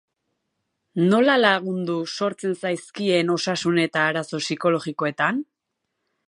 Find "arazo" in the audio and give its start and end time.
4.13-4.41